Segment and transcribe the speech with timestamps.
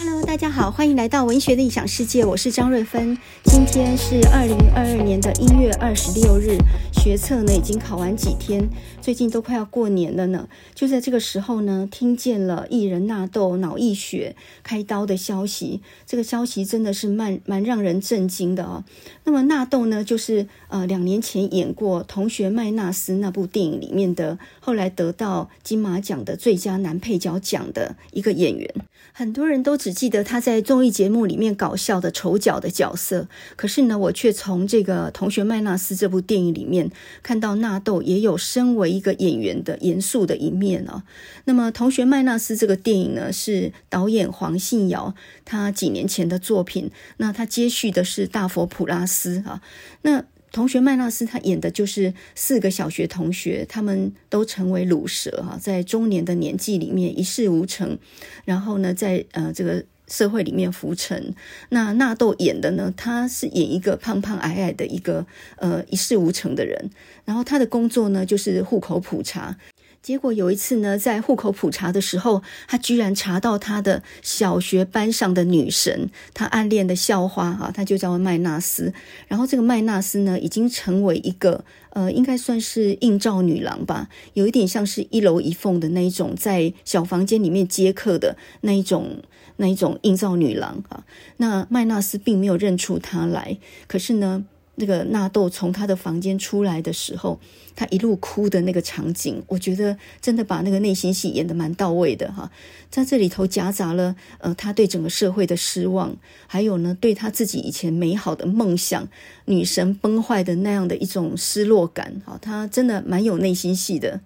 [0.00, 3.18] Hello，大家好，欢迎来到文学的异想世界，我是张瑞芬。
[3.42, 6.56] 今天是二零二二年的一月二十六日，
[6.92, 8.68] 学测呢已经考完几天，
[9.00, 10.48] 最近都快要过年了呢。
[10.72, 18.84] 就在这个时候呢，听见了艺人纳豆脑溢血开刀的消息，这个消息真的是蛮蛮让人震惊的哦。
[19.24, 28.72] 那么纳豆呢，就是呃两年前演过《同学麦纳斯》那部电影里面的，后来得到金马奖的最佳男配角奖的一个演员，
[29.12, 29.87] 很多人都只。
[29.88, 36.90] 只记得他在综艺节目里面搞笑的丑角的角色，可是呢，我却从这个《同学麦纳斯》这部电影里面
[37.22, 41.04] 看到纳豆也有身为一个演员的严肃的一面哦。
[41.46, 45.14] 那么，《同学麦纳斯》这个电影呢，是导演黄信尧
[45.46, 49.62] 他几年前的作品，那他接续的是大佛普拉斯啊，
[50.02, 50.22] 那。
[50.50, 57.98] 同学麦纳斯他演的就是四个小学同学，他们都成为鲁蛇哈，在中年的年纪里面一事无成，
[58.44, 61.34] 然后呢，在呃这个社会里面浮沉。
[61.68, 65.26] 那纳豆演的呢，他是演一个胖胖矮矮的一个
[65.56, 66.90] 呃一事无成的人，
[67.24, 69.56] 然后他的工作呢就是户口普查。
[70.00, 78.94] 结果有一次呢，在户口普查的时候，他居然查到他的小学班上的女神，他暗恋的校花啊，他就叫麦纳斯。
[79.26, 89.22] 然后这个麦纳斯呢，已经成为一个呃，应该算是应召女郎吧，有一点像是一楼一凤的那一种，在小房间里面接客的那一种
[89.56, 91.04] 那一种应召女郎啊。
[91.36, 94.46] 那麦纳斯并没有认出她来，可是呢。
[94.78, 97.38] 那个纳豆从他的房间出来的时候，
[97.76, 102.50] 他一路哭的那个场景，我觉得真的把那个内心戏演得蛮到位的哈。
[102.90, 109.06] 在这里头夹杂了呃他对整个社会的失望，还有呢对他自己以前美好的梦想
[109.44, 112.38] 女神崩坏的那样的一种失落感哈。
[112.40, 114.20] 他真的蛮有内心戏的。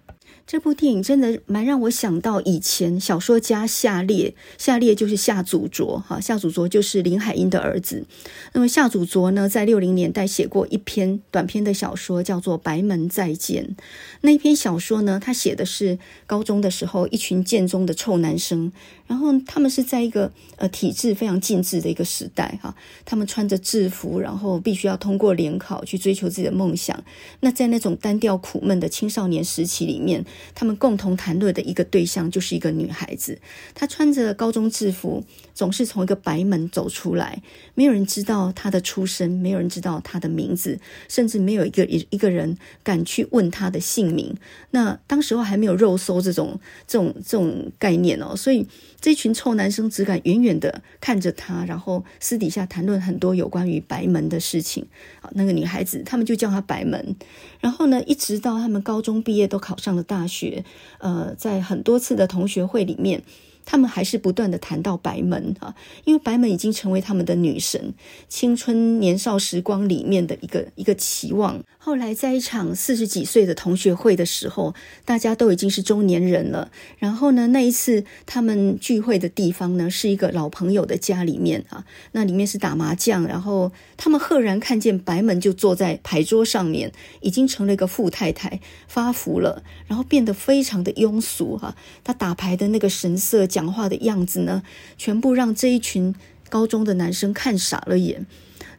[0.45, 8.05] 这部电影真的蛮让我想到以前小说家夏列，夏列就是夏祖卓哈，夏祖卓就是林海音的儿子。
[8.51, 13.63] 那么夏祖卓呢，在六零年代写过一篇短篇的小说，叫做《白门再见》。
[14.21, 15.97] 那一篇小说呢，他写的是
[16.27, 18.71] 高中的时候一群建中的臭男生，
[19.07, 22.75] 然后他们是在一个呃体制非常禁制的一个时代哈，
[23.05, 27.03] 他们穿着制服，然后必须要通过联考去追求自己的梦想。
[27.41, 30.25] 那在那种单调苦闷的青少年时期里面。
[30.55, 33.39] 他们共同谈论的一个对象就是一个女孩子，
[33.73, 37.41] 她穿着高中制服，总是从一个白门走出来，
[37.75, 44.35] 没有人知道她的出身，没有人知道她的名字，甚至没有一个一一个人敢去问她的姓名。
[44.71, 48.67] 那当时候还没有肉搜这种这种这种概念哦，所以
[48.99, 54.85] 这群臭男生只敢远远的看着她，然后私底下谈论很多有关于白门的事情。
[55.31, 57.15] 那个女孩子，他们就叫她白门。
[57.59, 60.65] 然后呢，一直到他们高中毕业，都考上了大学。
[60.97, 63.23] 呃，在很多次的同学会里面。
[63.65, 65.73] 他们还是不断地谈到白门啊，
[66.05, 67.93] 因为白门已经成为他们的女神，
[68.27, 71.63] 青春年少时光里面的一个一个期望。
[71.77, 74.73] 后来在一场四十几岁的同学会的时候，
[75.03, 76.71] 大家都已经是中年人了。
[76.97, 83.27] 然后呢，那一次他们聚会的地方呢，是一个老朋友的家里面啊，那里面是打麻将。
[83.27, 91.75] 然后他们赫然看见白门就坐在牌桌上面，已经成了一个富太太，发福了，然后变得非常的庸俗哈。
[92.03, 93.45] 他打牌的那个神色。
[93.53, 94.63] 讲话的样子呢，
[94.97, 96.15] 全部让这一群
[96.49, 98.25] 高中的男生看傻了眼。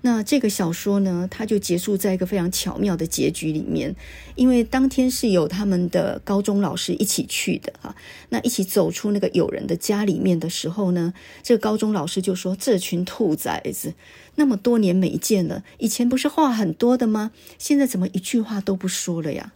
[0.06, 3.94] 那这个小说呢，它就结束在一个非常巧妙的结局里面，
[4.34, 7.94] 因为当天是有他们的高中老师一起去的哈。
[8.28, 13.94] 那一起走出那个友人的家里面的时候呢，这个高中老师就说：“这群兔崽子，
[14.34, 17.30] 那么多年没见了，以前不是话很多的吗？
[17.58, 19.52] 现在怎么一句话都不说了呀？”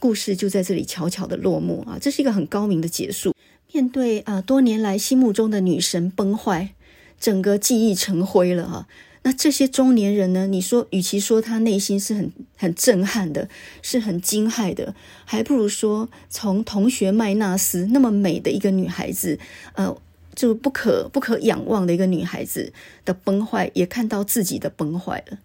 [0.00, 3.32] 故事就在这里悄悄的落幕啊，这是一个很高明的结束。
[3.76, 6.70] 面对啊，多年来心目中的女神崩坏，
[7.20, 8.88] 整个记忆成灰了哈。
[9.22, 10.46] 那这些中年人呢？
[10.46, 13.50] 你说，与其说他内心是很很震撼的，
[13.82, 14.94] 是很惊骇的，
[15.26, 19.38] 还不如说从同学麦纳斯那么美的一个女孩子，
[19.74, 19.94] 呃，
[20.34, 22.72] 就不可不可仰望的一个女孩子
[23.04, 25.36] 的崩坏，也看到自己的崩坏了。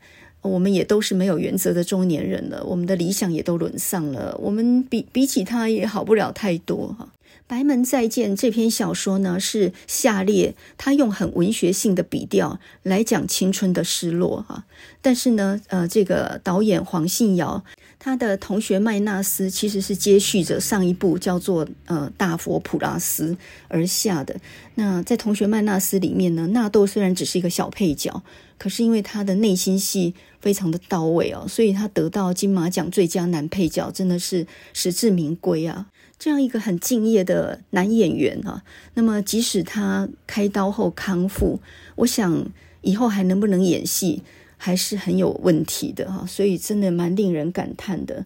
[0.42, 7.10] 我们也都是没有原则的中年人了，我们的理想也都沦丧了，我们比比起他也好不了太多哈。
[7.52, 14.64] 《白门再见》这篇小说呢，是下列他用很文学性的笔调来讲青春的失落哈。
[15.02, 17.62] 但是呢，呃，这个导演黄信尧
[18.00, 23.34] 他的同学麦纳斯其实是接续着上一部叫做呃《大佛普拉斯》
[23.68, 24.34] 而下的。
[24.76, 28.24] 那在同学麦纳斯里面呢，纳豆虽然只是一个小配角，
[28.58, 35.88] 可是因为他的内心戏非常的到位哦，所以他得到金马奖最佳男配角，真的是实至名归啊。
[36.22, 38.62] 这样一个很敬业的男演员啊，
[38.94, 41.60] 那么即使他开刀后康复，
[41.96, 42.46] 我想
[42.82, 44.22] 以后还能不能演戏，
[44.56, 46.24] 还是很有问题的哈。
[46.28, 48.24] 所以真的蛮令人感叹的。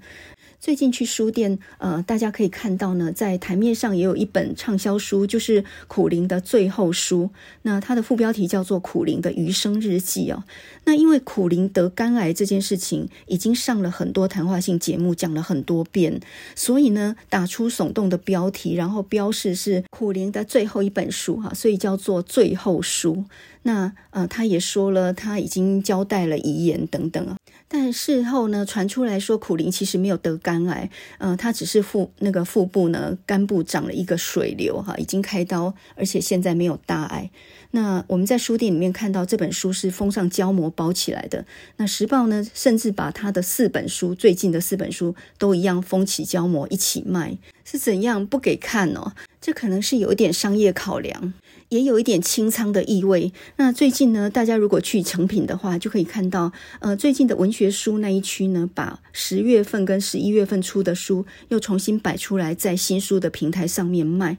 [0.66, 7.30] 最近去书店，呃，大家可以看到呢，在台面上也有一本畅销书，就是苦苓的最后书。
[7.62, 10.44] 那它的副标题叫做《苦苓的余生日记》哦。
[10.86, 16.20] 那因为苦苓得肝癌这件事情已经上了很多谈话性节目，讲了很多遍，
[16.56, 23.26] 所以呢，打出耸动的标题，然后标示是苦苓的最后一本书哈，所以叫做最后书。
[23.62, 27.36] 那呃，他也说了，他已经交代了遗言等等啊。
[27.78, 37.30] 但事后呢，传出来说苦苓其实没有得肝癌，呃，他只是腹那个腹部呢，肝部长了一个水瘤哈，已经开刀，而且现在没有大碍。
[37.72, 41.46] 那我们在书店里面看到这本书是封上胶膜包起来的。
[41.76, 49.12] 那时报呢，甚至把他的四本书最近的四本书都一样封起胶膜一起卖，是怎样不给看哦？
[49.42, 51.34] 这可能是有一点商业考量。
[51.76, 53.34] 也有一点清仓的意味。
[53.58, 64.38] 那最近呢，大家如果去成品的话，就可以看到，呃，最近的文学书那一区呢，把十月份跟十一月份出的书又重新摆出来，在新书的平台上面卖。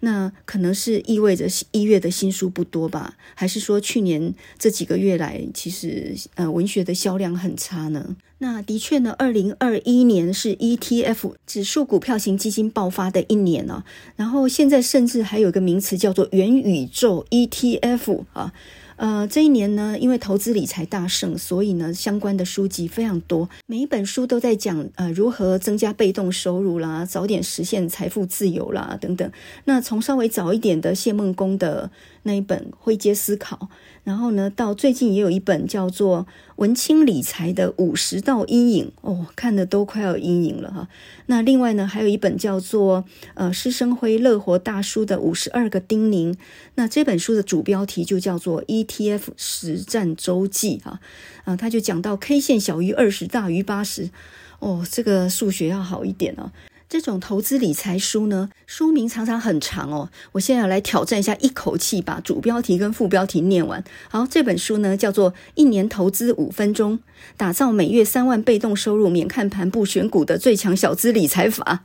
[0.00, 3.14] 那可能是意味着一月的新书不多吧？
[3.34, 8.16] 还是说去年这几个月来，其实呃文学的销量很差呢？
[8.38, 13.84] 那的确呢，二零二一年是 ETF 指数股票型基金爆发的一年呢、啊。
[14.14, 18.52] 然后现在甚至还有一个名词叫做元宇宙 ETF 啊。
[18.98, 29.30] 呃，这一年呢，因为投资理财大盛，所以呢，相关的书籍非常多，每一本书都在讲呃如何增加被动收入啦，早点实现财富自由啦等等。
[29.66, 31.88] 那从稍微早一点的谢孟恭的
[32.28, 33.56] 那一本《灰阶思考》，
[34.04, 36.26] 然后呢，到最近也有一本叫做
[36.56, 40.88] 《文青理财的五十道阴影》，哦，看的都快要阴影了哈。
[41.24, 46.36] 那另外呢，还有一本叫做呃施生辉乐活大叔的五十二个叮咛，
[46.74, 48.62] 那这本书的主标题就叫做。
[48.68, 51.00] ETF 实战周记啊，
[51.44, 54.10] 啊，他就讲到 K 线小于二十，大于八十，
[54.58, 56.52] 哦，这个数学要好一点哦。
[56.88, 60.10] 这种投资理财书呢，书名常常很长哦。
[60.32, 63.84] 我现在要来挑战一下，一口气把主标题跟副标题念完。
[64.08, 67.00] 好，这本书呢叫做《一年投资五分钟，
[67.36, 71.82] 打造每月三万被动收入，免看盘不选股的最强小资理财法》。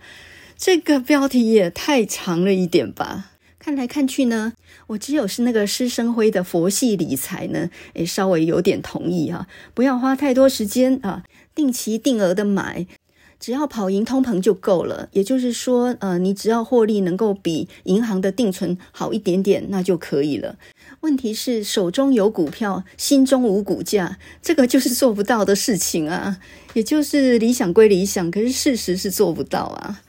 [0.58, 3.32] 这个标题也太长了一点吧？
[3.60, 4.54] 看来看去呢，
[4.88, 11.24] 我只有是那个施生辉的佛系理财呢，诶，稍微有点同意哈，不要花太多时间啊，
[11.56, 12.86] 定期定额的买，
[13.44, 15.10] 只要跑赢通膨就够了。
[15.12, 20.56] 也就是说，呃，你只要获利能够比银行的定存好一点点，那就可以了。
[21.02, 26.38] 问题是手中有股票，心中无股价，这个就是做不到的事情啊。
[26.74, 30.02] 也就是理想归理想，可是事实是做不到啊。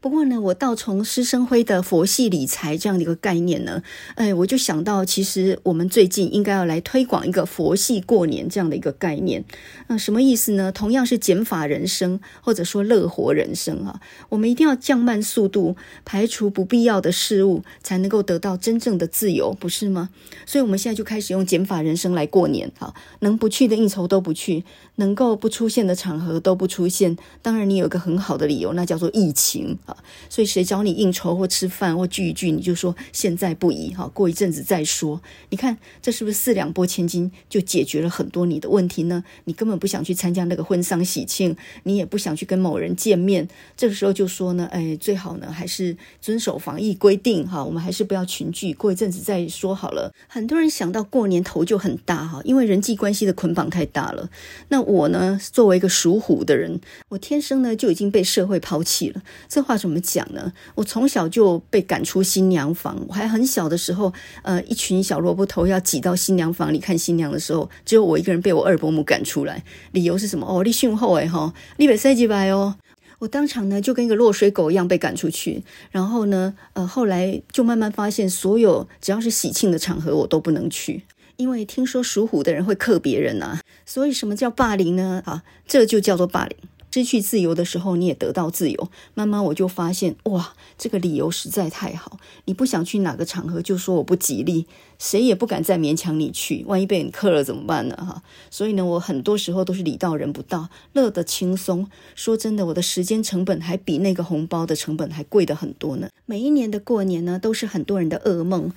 [0.00, 3.82] 不过呢，我倒从施生辉的佛系理财这样的一个概念呢，
[4.14, 9.44] 哎，我就想到，其实我们最近应该要来推广一个佛系过年这样的一个概念。
[9.88, 10.72] 那什么意思呢？
[10.72, 14.00] 同样是减法人生，或者说乐活人生啊，
[14.30, 15.76] 我们一定要降慢速度，
[16.06, 20.08] 排除不必要的事物，才能够得到真正的自由，不是吗？
[20.46, 24.64] 所以，我们现在就开始用减法人生来过年，哈，能不去的应酬都不去，
[25.00, 27.16] 能够不出现的场合都不出现。
[27.42, 29.96] 当然，你有一个很好的理由，那叫做疫情啊。
[30.28, 35.20] 所以谁找你应酬或吃饭或聚一聚，你就说现在不宜哈，过一阵子再说。
[35.48, 39.24] 你看这是不是四两拨千斤就解决了很多你的问题呢？
[39.44, 50.12] 你根本不想去参加那个婚丧喜庆，你也不想去跟某人见面，这个时候就说呢，哎，最好呢还是遵守防疫规定哈，我们还是不要群聚，过一阵子再说好了。
[50.28, 54.28] 很多人想到过年头就很大哈，因为人际关系的捆绑太大了。
[54.68, 59.20] 那我呢，作为一个属虎的人，我天生呢就已经被社会抛弃了。
[59.48, 59.80] 这话。
[59.80, 60.52] 怎么讲呢？
[60.74, 69.64] 我从小就被赶出新娘房，我还很小的时候，呃，一群小萝卜头要挤到新娘房里看新娘的时候，只有我一个人被我二伯母赶出来。
[69.92, 70.46] 理由是什么？
[70.46, 72.76] 哦，你训后哎哈，你别塞几百哦。
[73.20, 75.62] 我当场呢就跟一个落水狗一样被赶出去。
[75.90, 81.04] 然后呢，呃，后来就慢慢发现，所有只要是喜庆的场合，我都不能去，
[81.40, 83.60] 因为听说属虎的人会克别人啊。
[83.86, 85.22] 所以什么叫霸凌呢？
[85.24, 86.56] 啊，这就叫做霸凌。
[86.92, 88.90] 失去自由的时候，你也得到自由。
[89.14, 92.18] 慢慢我就发现，哇，这个理由实在太好。
[92.46, 94.66] 你不想去哪个场合，就说我不吉利，
[94.98, 96.64] 谁也不敢再勉强你去。
[96.66, 97.94] 万一被你克了怎么办呢？
[97.96, 98.20] 哈，
[98.50, 101.88] 所以呢，我很多时候都是礼到人不到，乐得轻松。
[102.16, 106.08] 说真的，我的时间成本还比那个红包的成本还贵得很多呢。
[106.26, 108.72] 每一年的过年呢，都是很多人的噩梦。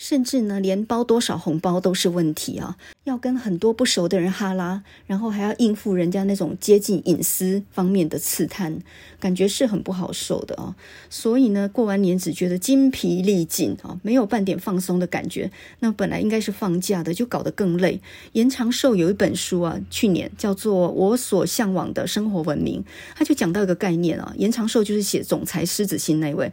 [0.00, 2.78] 甚至呢，连包多少红包都是问题啊！
[3.04, 8.78] 要跟很多不熟的人哈拉，然后还要应付人家那种接近隐私方面的刺探，
[9.20, 10.74] 感觉是很不好受的啊！
[11.10, 15.50] 所以呢，过完年只觉得筋疲力尽啊，没有半点放松的感觉。
[15.80, 18.00] 那本来应该是放假的，就搞得更累。
[18.32, 22.80] 严长寿有一本书啊，去年叫做《我所向往的生活文明》，
[23.14, 26.50] 他就讲到一个概念啊，严长寿就是写《总裁狮子心》那位。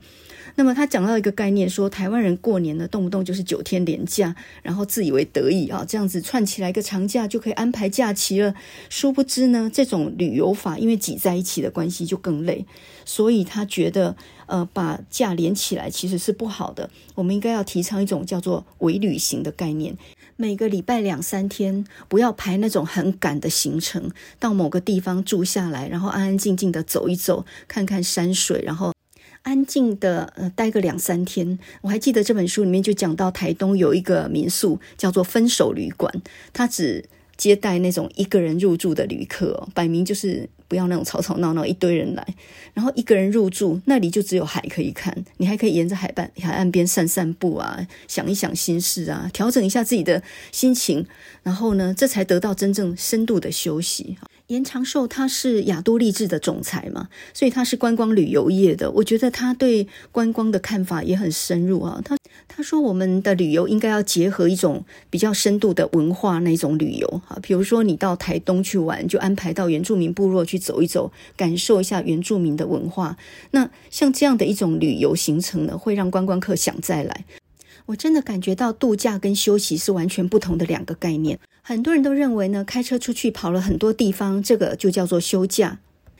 [0.57, 8.55] 那么他讲到一个概念，说台湾人过年呢，动不动就是九天连假，然后自以为得意啊，这样子串起来一个长假就可以安排假期了。
[8.89, 12.65] 殊不知呢，这种旅游法因为挤在一起的关系就更累，
[13.05, 14.15] 所以他觉得
[14.47, 16.89] 呃，把假连起来其实是不好的。
[17.13, 19.95] 我们应该要提倡一种叫做微旅行的概念，
[20.37, 24.09] 每个礼拜两三天，不要排那种很赶的行程，
[24.39, 28.96] 到某个地方住下来，然后安安静静的走一走，看看山水，然后。
[29.47, 36.13] 安静的呃待个两三天，我还记得这本书里面就讲到台东有一个民宿叫做分手旅馆，
[36.51, 37.05] 它只
[37.37, 42.27] 接待那种一个人入住的旅客，摆明就是不要那种吵吵闹闹一堆人来，
[42.73, 51.05] 然后一个人入住，那里就只有海可以看，你还可以沿着海岸海岸边散散步啊，想一想心事啊，调整一下自己的心情，
[51.41, 54.17] 然后呢，这才得到真正深度的休息。
[54.47, 58.89] 严长寿他是亚都丽致的总裁嘛，所以他是观光旅游业的。
[58.91, 62.01] 我觉得他对观光的看法也很深入啊。
[62.05, 73.17] 他他说我们的旅游应该要结合一种比较深度的文化那种旅游哈，比如说你到台东去玩，就安排到原住民部落去走一走，感受一下原住民的文化。
[73.51, 77.25] 那像这样的一种旅游行程呢，会让观光客想再来。
[77.87, 81.39] 我真的感觉到度假跟休息是完全不同的两个概念。
[81.67, 85.79] 很多人都认为呢，开车出去跑了很多地方，这个就叫做休假。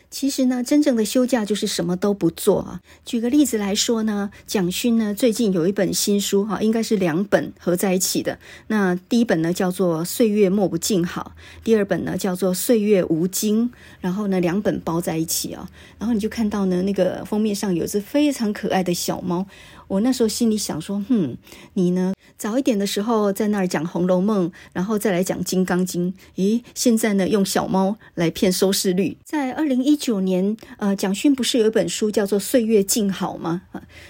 [0.10, 2.82] 其实呢，真正的休假就是什么都不做啊。
[3.06, 8.40] 举个例子来说呢，蒋勋呢最近有一本新书哈，应该是两本合在一起的。
[8.68, 13.70] 那第一本呢叫做《岁月莫不静好》，第二本呢叫做《岁月无惊》。
[14.02, 15.70] 然后呢，两本包在一起啊。
[15.98, 19.46] 然后你就看到呢，那个封面上有只非常可爱的小猫。
[19.88, 21.38] 我那时候心里想说，哼，
[21.74, 22.14] 你呢？
[22.38, 26.14] 早一点的时候在那儿讲《红楼梦》，然后再来讲《金刚经》。
[26.36, 29.18] 咦，现在呢，用小猫来骗收视率。
[29.24, 33.64] 在二零一九年，呃，蒋勋不是有一本书叫做《岁月静好》吗？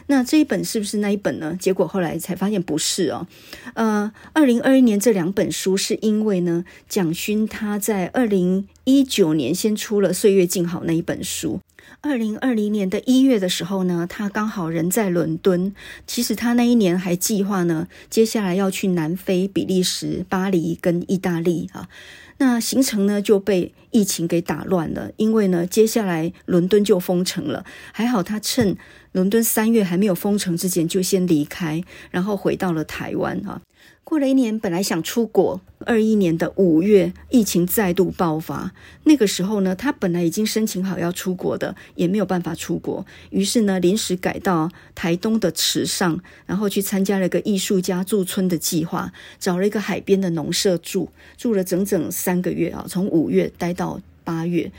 [0.08, 1.56] 那这一本是不是那一本呢？
[1.58, 3.26] 结果后来才发现不是哦。
[3.76, 11.62] 呃，二零二一年这两本书是因为呢，蒋勋他在二零一九年先出了《岁月静好》那一本书。
[12.02, 15.74] 二零二零年的一月的时候呢，他刚好人在伦敦。
[16.06, 21.90] 其实他那一年还计划呢，接下来要去南非、比利时、巴黎跟意大利啊。
[22.40, 27.66] 那行程呢就被疫情给打乱了，因为呢，接下来伦敦就封城了。
[27.92, 28.78] 还好他趁
[29.12, 33.62] 伦敦三月还没有封城之前就先离开，然后回到了台湾啊。
[34.10, 35.60] 过了一年，本来想出国。
[35.86, 38.72] 二一年的五月，疫情再度爆发。
[39.04, 43.06] 那个时候呢，他本来已经申请好要出国的，也没有办法出国。
[43.32, 49.12] 于是呢，临时改到台东的池上，然后去参加了一个艺术家驻村的计划，
[49.42, 54.72] 找了一个海边的农舍住，住了整整三个月啊，从五月待到八月。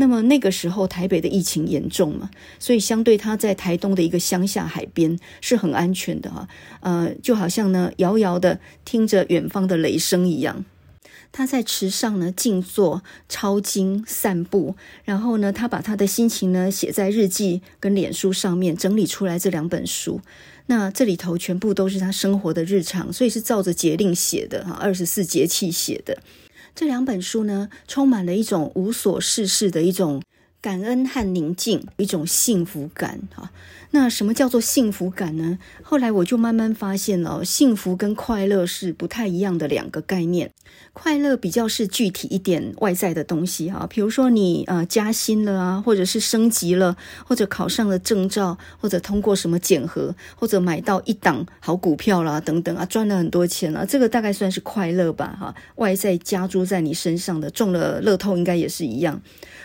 [0.00, 6.48] 那么那个时候台北的疫情严重嘛，所以相对他在台东的一个乡下海边是很安全的哈，
[6.80, 10.64] 呃，就好像呢遥遥的听着远方的雷声一样。
[11.32, 20.20] 他在池上呢静坐、抄经、散步，然后呢他把他的心情呢写在日记跟脸书上面，整理出来这两本书。
[20.66, 26.22] 那这里头全部都是他生活的日常，所以是照着节令写的哈，二十四节气写的。
[26.78, 30.22] 这两本书呢，充满了一种无所事事的一种
[30.60, 33.50] 感恩和宁静，一种幸福感哈。
[33.90, 35.58] 那什么叫做幸福感呢？
[35.82, 40.50] 后来我就慢慢发现了，幸福跟快乐是不太一样的两个概念。
[40.92, 55.54] 快乐比较是具体一点外在的东西哈，比如说你呃加薪了啊，或者是升级了，或者考上了证照，或者通过什么检核，或者买到一档好股票啦等等啊，赚了很多钱了，这个大概算是快乐吧哈。
[55.76, 59.22] 外在加诸在你身上的，中了乐透应该也是一样。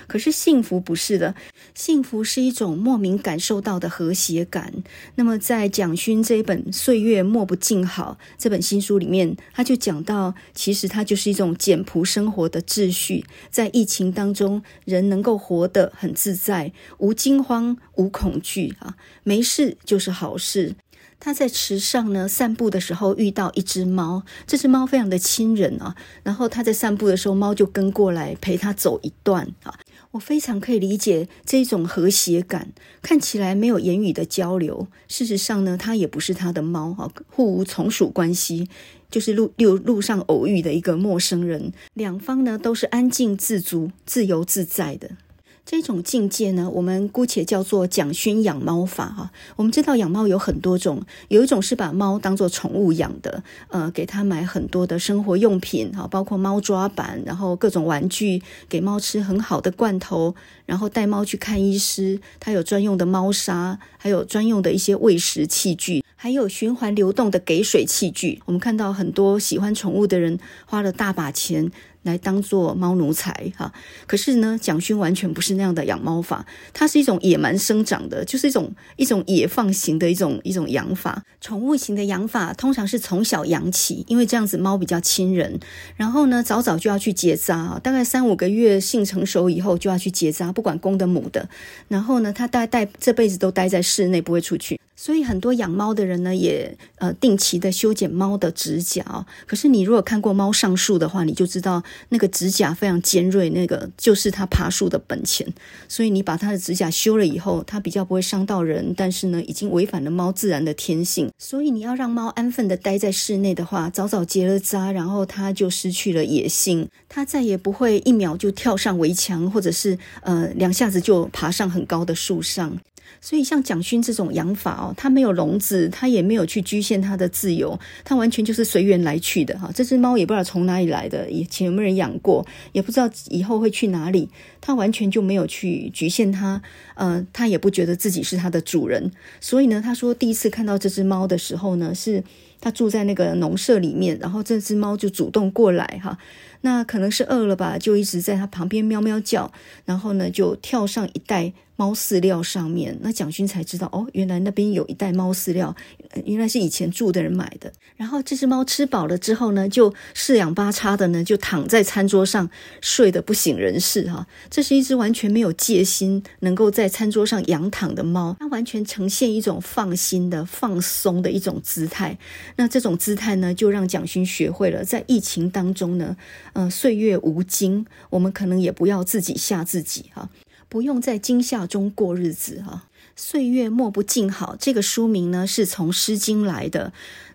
[0.07, 1.35] 可是幸福不是的，
[1.73, 4.73] 幸福是一种莫名感受到的和谐感。
[5.15, 13.25] 那么在蒋勋这一本《岁月莫不静好》这本新书里面，他就讲到，其实它就是一种简朴生活的秩序。
[13.49, 20.75] 在疫情当中，人能够活得很自在，无惊慌，无恐惧啊，没事就是好事。
[21.19, 25.95] 他在池上呢散步的时候遇到一只猫，这只猫非常的亲人啊。
[26.21, 29.73] 然后他在散步的时候，猫就跟过来陪他走一段啊。
[30.13, 38.67] 我非常可以理解这种和谐感，看起来没有言语的交流，事实上呢，它也不是他的猫哈，互无从属关系，
[39.09, 45.17] 就是路路路上偶遇的一个陌生人，两方呢都是安静自足、自由自在的。
[45.65, 49.31] 这种境界呢，我们姑且叫做蒋勋养猫法哈。
[49.55, 68.41] 我们知道养猫有很多种，有一种是把猫当做宠物养的，呃，给它买很多的生活用品哈，包括猫抓板，然后各种玩具，给猫吃很好的罐头，然后带猫去看医师，它有专用的猫砂，还有专用的一些喂食器具，还有循环流动的给水器具。
[68.45, 71.71] 我们看到很多喜欢宠物的人花了大把钱。
[72.03, 73.73] 来当做猫奴才哈，
[74.05, 81.23] 可是呢，蒋勋完全不是那样的养猫法，它是一种野蛮生长的，就是一种一种野放型的一种一种养法。
[81.41, 85.59] 宠物型的养法通常是从小养起，因为这样子猫比较亲人。
[85.95, 91.49] 然后呢，早早就要去结扎，大概三五个月性成熟以后就要去结扎，不管公的母的。
[91.87, 94.79] 然后呢，它大概这辈子都待在室内，不会出去。
[94.95, 99.25] 所以很多养猫的人呢，也呃定期的修剪猫的指甲。
[99.47, 105.47] 可是你如果看过猫上树的话，你就知道那个指甲非常尖锐，那个就是它爬树的本钱。
[105.87, 111.29] 所以你把它的指甲修了以后，它比较不会伤到人，但是呢，已经违反了猫自然的天性。
[111.37, 122.77] 所以你要让猫安分的待在室内的话，早早结了扎，然后它就失去了野性，它再也不会一秒就跳上围墙，或者是呃两下子就爬上很高的树上。
[123.21, 129.69] 所以，像蒋勋这种养法哦，它没有笼子，它也没有去局限它的自由，它完全就是随缘来去的哈。
[129.73, 134.29] 这只猫也不知道从哪里来的，以前有没有人养过，也不知道以后会去哪里，
[134.59, 136.61] 它完全就没有去局限它，
[136.95, 139.11] 呃，它也不觉得自己是它的主人。
[139.39, 142.23] 所以呢，他说第一次看到这只猫的时候呢，是
[142.59, 146.17] 他住在那个农舍里面，然后这只猫就主动过来哈，
[146.61, 149.51] 那可能是饿了吧，就一直在它旁边喵喵叫，
[149.85, 151.53] 然后呢就跳上一袋。
[151.83, 155.75] 猫饲料上面，那蒋勋才知道哦，原来那边有一袋猫饲料，
[156.23, 157.73] 原来是以前住的人买的。
[157.97, 162.49] 然后这只猫吃饱了之后呢，就四仰八叉的呢，就躺在餐桌上
[162.79, 164.25] 睡得不省人事哈。
[164.49, 172.17] 这是一只完全没有戒心，能够在餐桌上仰躺的猫，它完全呈现一种放心的、放松的一种姿态。
[172.55, 176.15] 那这种姿态呢，就让蒋勋学会了在疫情当中呢，
[176.53, 180.29] 呃，岁月无惊，我们可能也不要自己吓自己哈。
[180.73, 184.55] 不用在惊吓中过日子哈，岁月莫不静好。
[184.59, 186.91] 这个书名呢是从《诗经》来的。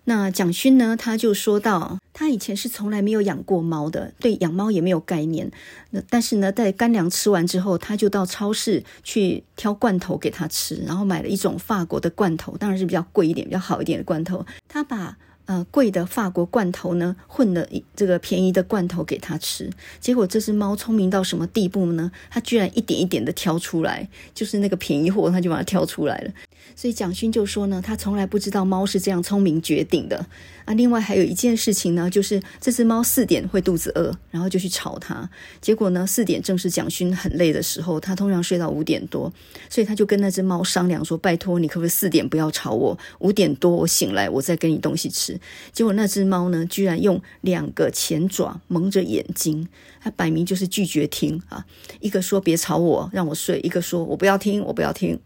[0.06, 5.52] 那蒋勋呢，他就说到，他以前是从来没有养过猫的，对养猫也没有概念。
[5.90, 14.44] 那但是呢，在干粮吃完之后，他就到超市去挑罐头给他吃，然后买了一种法国的罐头，当然是比较贵一点、比较好一点的罐头。
[14.66, 15.16] 他把
[15.48, 22.12] 呃，贵的法国罐头呢，混了一这个便宜的罐头给它吃，结果这只猫聪明到什么地步呢？
[22.28, 26.30] 它居然一点一点的挑出来，就是那个便宜货，它就把它挑出来了。
[26.74, 30.26] 所以蒋勋就说呢，他从来不知道猫是这样聪明绝顶的
[30.64, 30.74] 啊。
[30.74, 35.28] 另外还有一件事情呢，就是这只猫四点会肚子饿，然后就去吵它。
[35.60, 39.32] 结果呢，四点正是蒋勋很累的时候，他通常睡到五点多，
[39.68, 42.98] 所以他就跟那只猫商量说：“拜托你，可不可以四点不要吵我？
[43.18, 45.38] 五点多我醒来，我再给你东西吃。”
[45.72, 49.68] 结果那只猫呢，居然用两个前爪蒙着眼睛，
[50.00, 51.64] 它摆明就是拒绝听啊。
[52.00, 55.18] 一个说：“别吵我，让我睡。”一个说：“我不要听，我不要听。”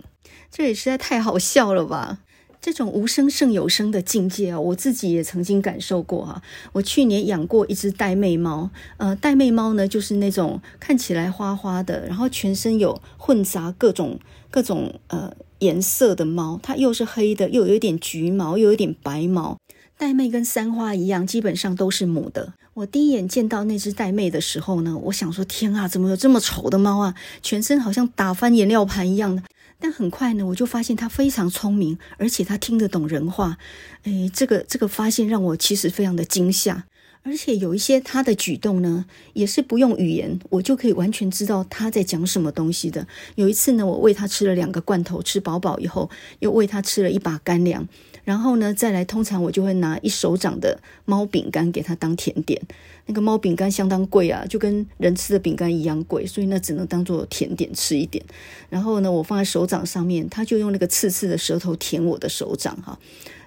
[0.53, 2.19] 这也实在太好笑了吧！
[2.61, 6.43] 这种无声胜有声的境界啊，我自己也曾经感受过哈。
[6.73, 19.57] 我去年养过一只玳瑁猫，呃，玳瑁猫呢，就是那种看起来花花的，然后全身有混杂各种各种呃颜色的猫，它又是黑的，又有一点橘毛，又有一点白毛。
[19.99, 22.53] 玳瑁跟三花一样，基本上都是母的。
[22.75, 27.15] 我第一眼见到那只玳瑁的时候呢，我想说：天啊，怎么有这么丑的猫啊？
[27.43, 29.43] 全身好像打翻颜料盘一样的。
[29.83, 33.59] 但很快呢，我就发现他非常聪明，而且他听得懂人话。
[34.05, 36.85] 诶，这个这个发现让我其实非常的惊吓。
[37.25, 43.07] 而且有一些他的举动呢，也是不用语言，我就可以完全知道他在讲什么东西的。
[43.35, 47.87] 有一次呢，我喂他吃了两个罐头，吃饱饱以后，又喂他吃了一把干粮。
[48.25, 52.61] 然后呢，再来，通常我就会拿一手掌的猫饼干给它当甜点。
[53.07, 58.25] 那个猫饼干相当贵啊，就跟人吃的饼干一样贵，所以那只能当做甜点吃一点。
[58.71, 62.99] 然后呢，我放在手掌上面，它就用那个刺刺的舌头舔我的手掌，哈。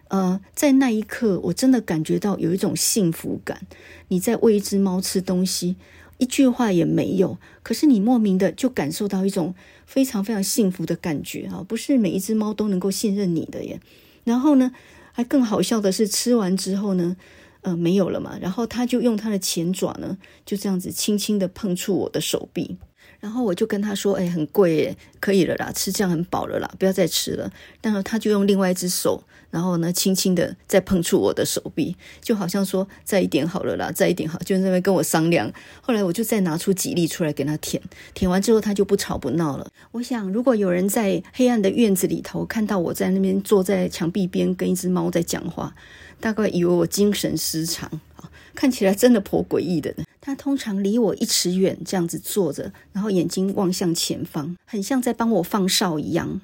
[0.10, 3.62] 呃，在那一刻，我真的感觉到有一种幸福感。
[4.10, 5.78] 你在喂一只猫吃东西，
[6.18, 11.64] 一句话也没有，可是你莫名的就感受到一种非常非常幸福的感觉，哈。
[11.68, 13.80] 不是每一只猫都能够信任你的耶。
[14.26, 14.74] 然后呢，
[15.14, 17.16] 还更好笑的是，吃完之后呢，
[17.62, 18.38] 呃，没有了嘛。
[18.42, 22.78] 然后他就用他的前爪呢，就这样子轻轻的碰触我的手臂。
[23.20, 35.52] 然后我就跟他说：“哎，很贵耶，可以了啦，吃这样很饱了啦，不要再吃了。”但是他就用另外一只手，然后呢，轻轻的再碰触我的手臂，就好像说：“再一点好了啦，再一点好。”就在那边跟我商量。
[35.82, 37.82] 后来我就再拿出几粒出来给他舔，
[38.14, 39.68] 舔完之后他就不吵不闹了。
[39.92, 45.74] 我想，如果有人在黑暗的院子里头看到我在那边坐在墙壁边跟一只猫在讲话，
[46.20, 50.05] 大概以为我精神失常啊，看起来真的颇诡异的呢。
[50.26, 56.42] 他通常离我一尺远，这样子坐着，然后眼睛望向前方，很像在帮我放哨一样。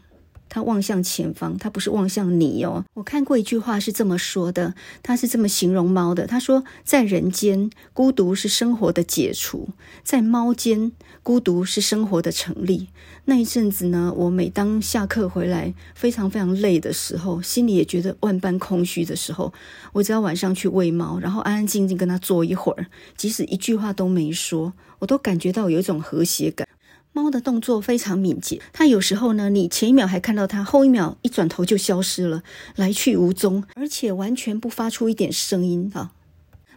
[0.53, 2.83] 他望向前方，他不是望向你哦。
[2.93, 6.27] 我看过一句话是这么说的，他是这么形容猫的。
[6.27, 9.69] 他说，在人间，孤独是生活的解除；
[10.03, 10.91] 在猫间，
[11.23, 12.89] 孤独是生活的成立。
[13.23, 19.53] 那一阵子呢，我每当下课回来，非常非常累的时候，心里也觉得万般空虚的时候，
[19.93, 26.67] 我只要晚上去喂猫，然后安安静静跟他坐一会儿，即使一句话都没说，我都感觉到有一种和谐感。
[27.13, 32.41] 猫的动作非常敏捷，它有时候呢，你前一秒还看到它，后一秒一转头就消失了，
[32.75, 36.11] 来去无踪，而且完全不发出一点声音啊。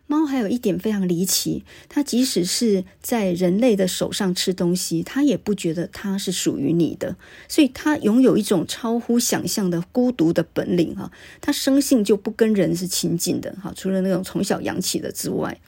[0.06, 7.16] 猫还有一点非常离奇，它即使是在人类的手上吃东西，它也不觉得它是属于你的，
[7.48, 11.10] 所以它拥有一种超乎想象的孤独的本领哈。
[11.40, 15.58] 它生性就不跟人是亲近的哈，除了那种从小养起的之外。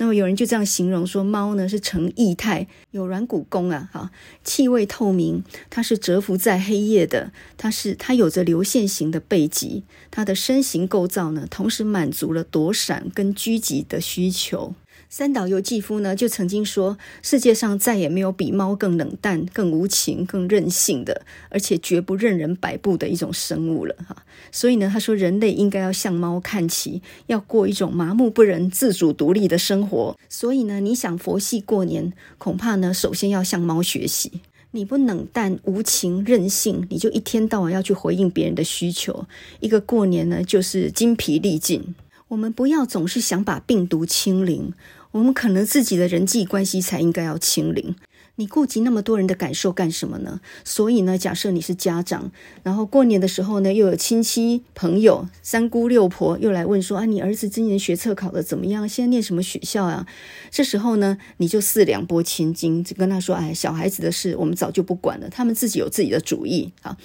[0.00, 4.12] 那么有人就这样形容说，猫呢是呈异态，有软骨功啊，哈，
[4.44, 14.74] 气味透明，它是蛰伏在黑夜的，它是它有着流线型的背脊，它的身形构造呢，同时满足了躲闪跟狙击的需求。
[15.10, 24.24] 三岛由纪夫呢，就曾经说，世界上再也没有比猫更冷淡、更无情、更任性的，而且绝不任人摆布的一种生物了哈。
[24.52, 30.14] 所以呢，他说人类应该要向猫看齐，要过一种麻木不仁、自主独立的生活。
[30.28, 34.42] 所以呢，你想佛系过年，恐怕呢，首先要向猫学习。
[34.72, 39.24] 你不冷淡、无情、任性，你就一天到晚要去回应别人的需求。
[39.60, 41.94] 一个过年呢，就是精疲力尽。
[42.28, 44.72] 我们不要总是想把病毒清零。
[45.12, 47.96] 我们可能自己的人际关系才应该要清零，
[48.36, 50.42] 你顾及那么多人的感受干什么呢？
[50.64, 52.30] 所以呢，假设你是家长，
[52.62, 58.86] 然后过年的时候呢，又有亲戚朋友、三姑六婆又来问说啊，你儿子今年学测考得怎么样？
[58.86, 60.06] 现在念什么学校啊？
[60.50, 66.98] 这时候呢，你就四两拨千斤，就跟他说，哎，小孩子的事我们早就不管了，他们自己有自己的主意啊。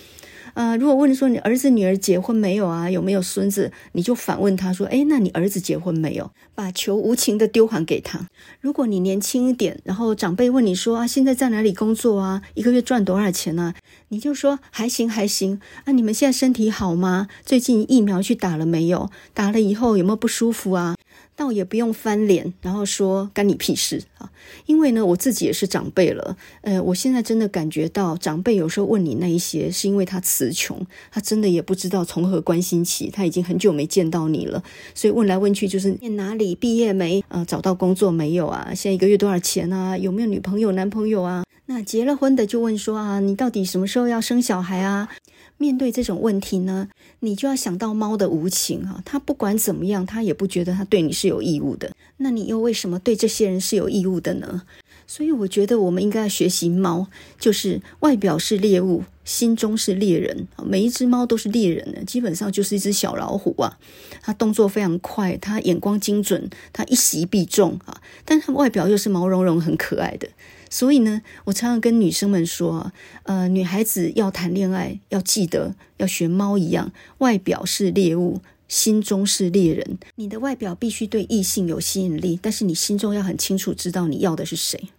[0.53, 2.89] 呃，如果问说你儿子女儿结婚没有啊？
[2.89, 3.71] 有没有孙子？
[3.93, 8.27] 你就反问他说：“诶，那你儿子结婚没有？”把球无情的丢还给他。
[8.61, 12.43] 如果你年轻一点，然后长辈问你说：“啊，现在在哪里工作啊？
[12.53, 13.73] 一个月赚多少钱呢？”
[14.09, 17.27] 你就说：“还行还行。”啊，你们现在身体好吗？
[17.43, 19.09] 最近疫苗去打了没有？
[19.33, 20.95] 打了以后有没有不舒服啊？
[21.35, 24.31] 倒也不用翻脸，然后说干你屁事啊！
[24.65, 37.19] 因为呢，我自己也是长辈了，呃，我现在真的感觉到长辈有时候问你那一些，是因为他词穷，他真的也不知道从何关心起，他已经很久没见到你了，所以问来问去就是念哪里，毕业没？
[37.29, 38.71] 啊、呃，找到工作没有啊？
[38.75, 39.97] 现在一个月多少钱啊？
[39.97, 41.43] 有没有女朋友、男朋友啊？
[41.65, 45.09] 那结了婚的就问说啊，你到底什么时候要生小孩啊？
[45.57, 46.89] 面对这种问题呢，
[47.19, 51.91] 你就要想到猫的无情哈，它不管怎么样，它也不觉得它对你是有义务的。
[52.17, 54.63] 那你又为什么对这些人是有义务的呢？
[55.05, 60.47] 所以我觉得我们应该要学习猫，就是外表是猎物，心中是猎人。
[60.65, 63.77] 每一只猫都是猎人呢，基本上就是一只小老虎啊。
[64.21, 68.01] 它动作非常快，它眼光精准，它一袭必中啊。
[68.23, 70.29] 但它外表又是毛茸茸、很可爱的。
[70.73, 72.93] 所以呢，我常常跟女生们说啊，
[73.25, 79.99] 呃，女孩子要谈恋爱，要记得要学猫一样，外表是猎物，心中是猎人。
[80.15, 84.89] 你的外表必须对异性有吸引力，但是你心中要很清楚知道你要的是谁。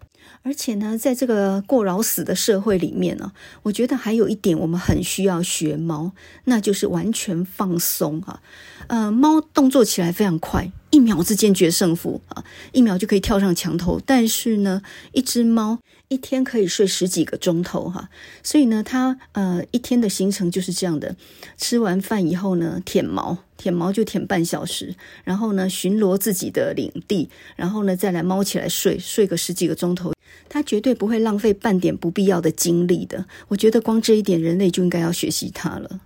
[0.43, 3.33] 而且呢，在这个过劳死的社会里面呢，
[3.65, 6.13] 我觉得还有一点我们很需要学猫，
[6.45, 8.41] 那就是完全放松啊。
[8.87, 10.71] 呃，猫动作起来非常快。
[10.95, 12.45] 一秒之间决胜负啊！
[12.71, 14.81] 一秒就可以跳上墙头，但是呢，
[15.11, 18.09] 一只猫一天可以睡十几个钟头哈，
[18.45, 21.17] 所以呢，它呃一天的行程就是这样的：
[21.57, 30.13] 吃完饭以后呢，舔毛，舔毛就舔半小时，然后呢，巡逻自己的领地，然后呢，再来猫起来睡，睡个十几个钟头，
[30.49, 33.27] 它绝对不会浪费半点不必要的精力的。
[33.49, 35.99] 我觉得光这一点，人类就应该要学习它了。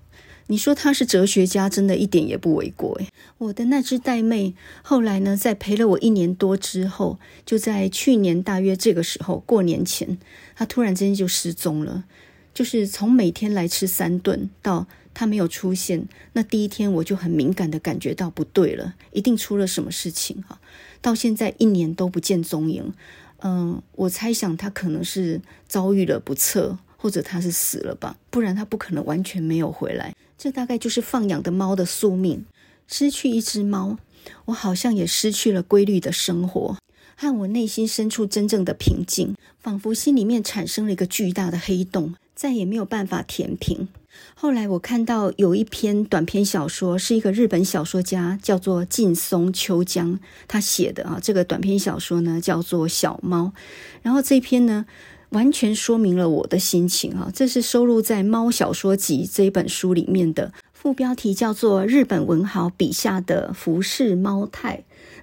[0.48, 3.08] 你说他是哲学家，真的一点也不为过诶。
[3.36, 10.18] 我的那只玳瑁，后来呢，在陪了我一年多之后，就在去年大约这个时候，过年前，
[10.56, 12.04] 他突然之间就失踪了。
[12.54, 20.58] 就是从每天来吃三顿，到他没有出现，那第一天我就很敏感的感觉到不对了，一定出了什么事情哈。
[21.00, 22.92] 到现在一年都不见踪影。
[23.40, 30.14] 嗯，我猜想他可能是遭遇了不测，或者他是死了吧，不然他不可能完全没有回来。
[30.36, 32.44] 这大概就是放养的猫的宿命。
[32.86, 33.98] 失去一只猫，
[34.46, 36.76] 我好像也失去了规律的生活，
[37.16, 43.88] 和我内心深处真正的平静，仿佛心里面产生了一个巨大的黑洞，再也没有办法填平。
[44.34, 53.52] 后来我看到有一篇短篇小说，是一个日本小说家叫做近松秋江他写的啊，这个短篇小说呢叫做《小猫》，
[54.02, 54.86] 然后这篇呢
[55.30, 60.52] 完全说明了我的心情啊，这是收录在《猫小说集》这一本书里面的。
[60.72, 64.76] 副标题叫做《日本文豪笔下的服饰猫太》，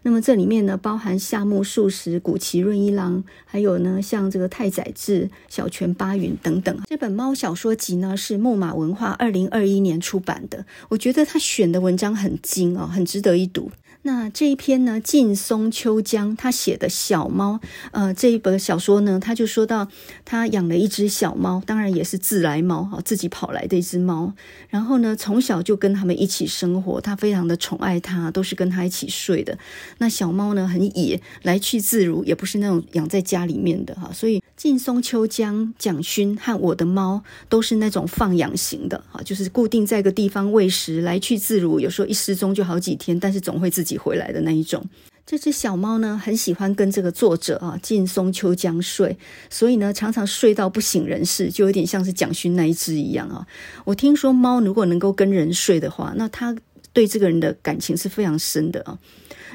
[0.04, 6.78] 那么这里面呢，包含夏目漱石、谷崎润一郎，还有呢，像这个太宰治、小泉八云等等。
[6.86, 10.66] 这本猫小说集呢，是木马文化二零二一年出版的。
[10.90, 13.72] 我觉得他选的文章很精哦，很值得一读。
[14.08, 19.88] 那这一篇呢，劲松秋江他写的小猫，呃，这一本小说呢，他就说到
[20.24, 24.32] 他养了一只小猫，当然也是自来猫哈，自己跑来的一只猫。
[24.70, 29.58] 然后呢，从小就跟他们一起生活，他非常的宠爱它，都是跟他一起睡的。
[29.98, 34.12] 那小猫呢，很野，来去自如，也不是那种养在家里面的哈。
[34.14, 44.82] 所以近松秋江蒋勋和我的猫都是那种放养型的哈，就是固定在一个地方喂食，来去自如，有时候一失踪就好几天，但是总会自己回来的那一种，
[45.26, 49.18] 这只小猫呢，很喜欢跟这个作者啊近松秋江睡，
[49.50, 53.46] 所以呢，常常睡到不省人事，就有点像是蒋勋那一只一样啊。
[53.84, 56.56] 我听说猫如果能够跟人睡的话，那它
[56.96, 58.98] 对这个人的感情是非常深的啊。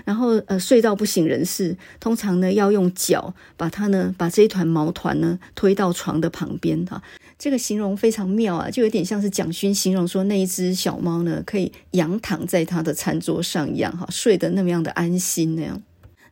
[0.04, 7.02] 然后呃，睡到不省人事，通常呢要用脚把它呢把这一团毛团呢推到床的旁边哈。
[7.38, 15.82] 这个形容非常妙啊，就有点像是蒋勋形容说那一只小猫呢，可以仰躺在他的餐桌上一样，哈，睡得那么样的安心那样。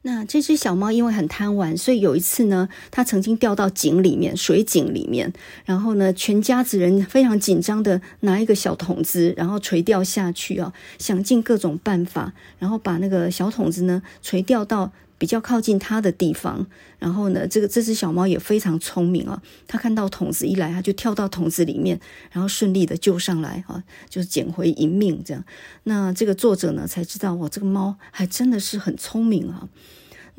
[0.02, 5.32] 那这只小猫因为很贪玩，所以有一次呢，它曾经掉到井里面，水井里面，
[5.64, 14.92] 然后呢，全家子人非常紧张的拿一个小桶子，然后垂钓下去啊，想尽各种办法，然后把那个小桶子呢垂钓到。
[15.18, 16.64] 比较靠近它的地方，
[16.98, 19.42] 然后呢，这个这只小猫也非常聪明啊。
[19.66, 22.00] 它看到桶子一来，它就跳到桶子里面，
[22.30, 25.44] 然后顺利的救上来啊，就是捡回一命这样。
[25.82, 29.68] 那这个作者呢，才知道哇，这个猫还真的是很聪明啊。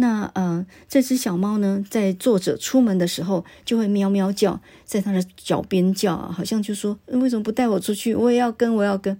[0.01, 8.15] 那呃，这只小猫呢，在作者出门的时候就会喵喵叫，在它的脚边叫啊，好像就说为什么不带我出去？
[8.15, 9.19] 我也要跟，我要跟。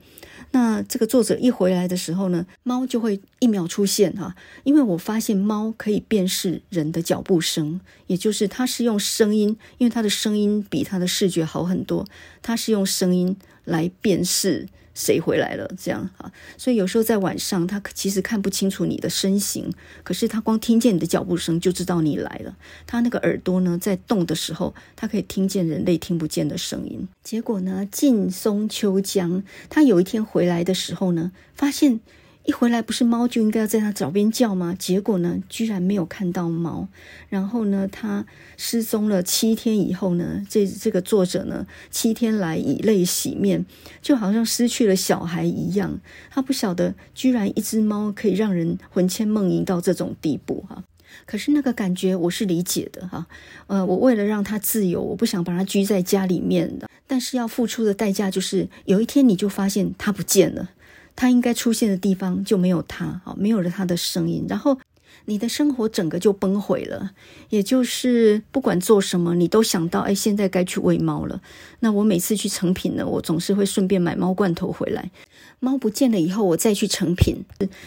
[0.51, 12.07] 那这个作者一回来的时候呢，猫就会一秒出现哈，因为我发现猫可以辨识人的脚步声，也就是它是用声音，因为它的声音比它的视觉好很多，
[12.41, 14.69] 它是用声音来辨识。
[14.93, 15.69] 谁回来了？
[15.77, 19.71] 这样啊，所以有时候在晚上，他其实看不清楚你的身形，
[20.03, 22.55] 可是他光听见你的脚步声就知道你来了。
[22.85, 27.07] 他那个耳朵呢，在动的时候，他可以听见人类听不见的声音。
[27.23, 31.99] 结果呢，劲松秋江他有一天回来的时候呢，发现。
[32.45, 34.75] 一回来不是猫就应该要在他脚边叫吗？
[34.77, 36.87] 结果呢，居然没有看到猫。
[37.27, 38.25] 然后呢，他
[38.57, 43.65] 失踪了七天以后呢，这这个作者呢，七天来以泪洗面，
[44.01, 45.99] 就好像失去了小孩一样。
[46.31, 50.83] 他不晓得，居然一只猫可以让人魂牵梦萦到这种地步哈。
[51.25, 53.27] 可是那个感觉我是理解的哈。
[53.67, 56.89] 呃，我为了让它自由，我不想把它拘在家里面的。
[57.05, 60.71] 但是要付出的代价就是，有一天你就发现它不见了。
[61.19, 64.79] 他应该出现的地方就没有他，好，没有了他的声音，然后
[65.25, 67.11] 你的生活整个就崩毁了。
[67.49, 71.41] 也就是不管做什么，你都想到，哎，现在该去喂猫了。
[71.81, 75.11] 那我每次去成品呢，我总是会顺便买猫罐头回来。
[75.59, 77.43] 猫不见了以后，我再去成品，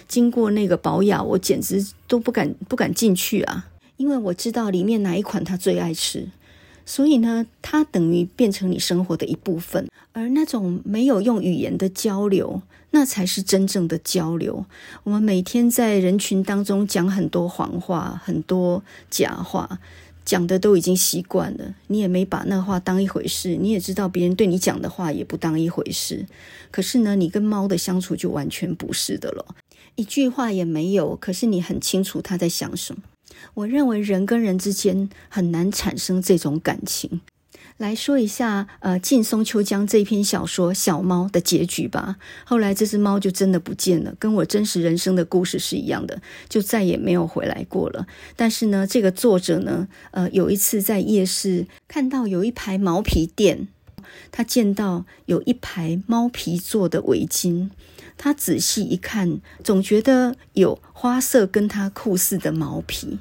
[0.07, 6.29] 经过那个保养，我简直都不敢不敢进去啊，因为我知道里面哪一款它最爱吃。
[6.85, 14.67] 所以呢，它等于变成你生活的一部分，而那种没有用语言的交流，那才是真正的交流。
[15.05, 19.81] 我们每天在人群当中讲很多谎话、很多假话，
[20.25, 26.27] 讲的都已经习惯了，你也没把那话当一回事，你也知道别人对你讲的话也不当一回事。
[26.71, 29.57] 可是呢，你跟猫的相处就完全不是的了，
[29.97, 33.03] 一句话也没有，可是你很清楚它在想什么。
[33.55, 37.23] 我认为人跟人之间很难产生这种感情。
[37.79, 42.17] 来说一下，呃，劲松秋江这篇小说《小猫》的结局吧。
[42.45, 48.07] 后来这只猫就真的不见了，跟我真实人生的故事是一样的，就再也没有回来过了。
[48.37, 53.67] 但是呢，这个作者呢，呃，有一次在夜市看到有一排毛皮店，
[54.31, 57.71] 他见到有一排猫皮做的围巾。
[58.19, 63.19] 他仔细一看，总觉得有花色跟他酷似的毛皮。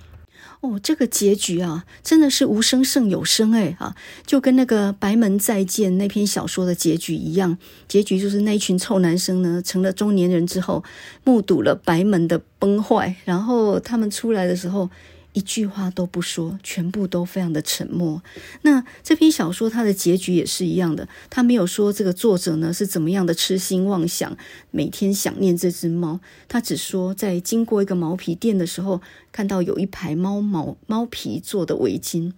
[0.62, 3.95] 哦，这个结局啊，真的是无声胜有声哎啊，
[4.26, 10.84] 就跟那个《白门再见》那篇小说的结局一样，结局就是那群臭男生呢，成了中年人之后，
[11.24, 14.89] 目睹了白门的崩坏，然后他们出来的时候。
[15.34, 18.22] 一句话都不说，全部都非常的沉默。
[18.63, 24.38] 那这篇小说它的结局也是一样的，他没有说这个作者呢是怎么样的痴心妄想，
[24.72, 26.20] 每天想念这只猫。
[26.48, 32.34] 他只说在经过一个毛皮店的时候，看到有一排猫毛猫皮做的围巾，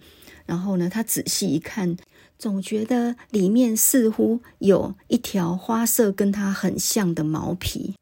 [0.46, 1.96] 然后呢，他仔细一看，
[2.38, 7.94] 总觉得里面似乎有一条花色跟它很像的毛皮。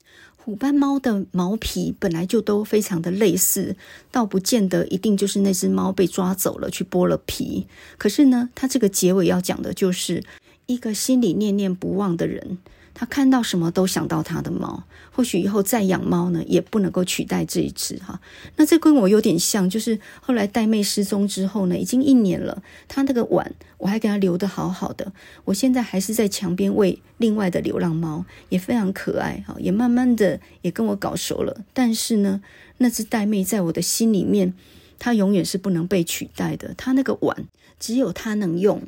[0.44, 3.76] 虎斑猫的毛皮本来就都非常的类似，
[4.11, 7.68] 倒不见得一定就是那只猫被抓走了去剥了皮。
[7.96, 10.24] 可是呢，它这个结尾要讲的就是
[10.66, 12.59] 一个心里念念不忘的人。
[12.94, 18.20] 他看到什么都想到他的猫，或许以后再养猫呢，也不能够取代这一只哈。
[18.57, 25.12] 那这跟我有点像，就是后来玳瑁失踪之后呢，已经一年了，他那个碗我还给他留得好好的，
[25.44, 31.64] 我现在还是在墙边喂另外的流浪猫，也非常可爱哈，也慢慢的也跟我搞熟了。
[31.72, 32.42] 但是呢，
[32.78, 34.55] 那只玳瑁在我的心里面，
[34.98, 37.46] 它永远是不能被取代的，它那个碗
[37.81, 38.83] 只有它能用。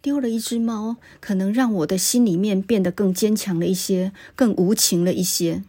[0.00, 5.62] 丢了一只猫，可能让我的心里面变得更坚强了一些，更无情了一些，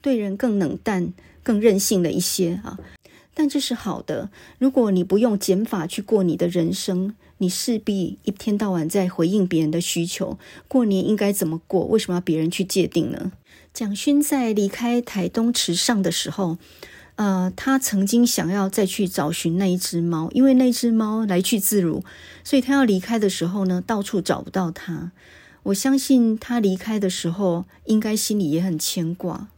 [0.00, 2.78] 对人更冷淡、更任性了一些啊。
[3.34, 4.30] 但这是好的。
[4.58, 10.38] 如果你不用减法去过你的人生，你势必一天到晚在回应别人的需求。
[10.66, 11.84] 过年应该怎么过？
[11.86, 13.32] 为什么要别人去界定呢？
[13.72, 16.58] 蒋勋在离开台东池上的时候。
[17.20, 22.02] 呃，他曾经想要再去找寻那一只猫，因为那只猫来去自如，
[22.42, 25.12] 所以他要离开的时候呢，到处找不到它。
[25.64, 29.48] 我相信他离开的时候，应该心里也很牵挂。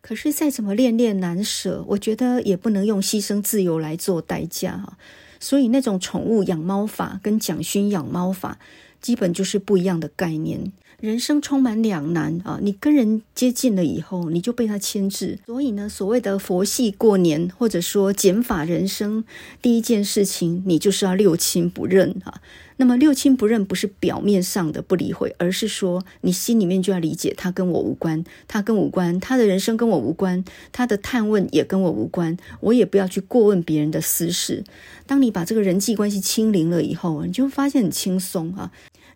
[0.00, 4.98] 可是再怎么恋恋难舍，我觉得也不能用牺牲自由来做代价哈。
[5.38, 8.58] 所以那种宠物养猫法跟蒋勋养猫法，
[9.00, 10.72] 基本就是不一样的概念。
[11.02, 12.60] 人生充满两难啊！
[12.62, 15.36] 你跟人接近了以后，你就被他牵制。
[15.46, 19.24] 所以呢，所谓的佛系过年，或者说减法人生，
[19.60, 22.40] 第一件事情，你就是要六亲不认啊。
[22.76, 34.62] 那么六亲不认不是表面上的不理会，而是说你心里面就要理解他跟我无关，他跟无关，他的人生跟我无关，他的探问也跟我无关，我也不要去过问别人的私事。
[35.04, 38.70] 当你把这个人际关系清零了以后，你就发现很轻松啊。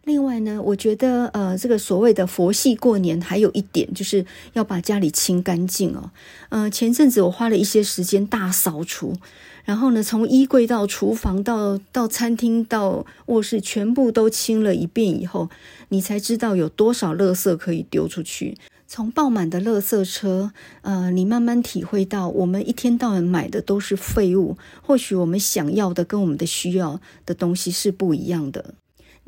[0.07, 6.12] 另外呢，我觉得呃，这个所谓的佛系过年，还有一点就是要把家里清干净哦。
[6.49, 9.16] 呃，前阵子我花了一些时间大扫除，
[9.64, 15.51] 然后呢，从衣柜到厨房到到餐厅到卧室，全部都清了一遍以后，
[15.88, 18.57] 你才知道有多少垃圾可以丢出去。
[18.87, 28.75] 从爆满的垃圾车，呃，你慢慢体会到，我们一天到晚买的都是废物，或许我们想要的跟我们的需要的东西是不一样的。